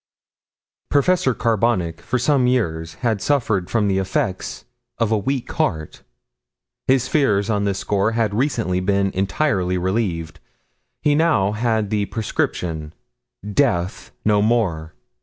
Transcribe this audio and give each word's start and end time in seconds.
Professor 0.89 1.35
Carbonic 1.35 2.01
for 2.01 2.17
some 2.17 2.47
years 2.47 2.95
had 3.05 3.21
suffered 3.21 3.69
from 3.69 3.87
the 3.87 3.99
effects 3.99 4.65
of 4.97 5.11
a 5.11 5.17
weak 5.19 5.51
heart. 5.51 6.01
His 6.87 7.07
fears 7.07 7.51
on 7.51 7.65
this 7.65 7.77
score 7.77 8.13
had 8.13 8.33
recently 8.33 8.79
been 8.79 9.11
entirely 9.11 9.77
relieved. 9.77 10.39
He 11.03 11.13
now 11.13 11.51
had 11.51 11.91
the 11.91 12.07
prescription 12.07 12.95
Death 13.47 14.09
no 14.25 14.41
more! 14.41 14.95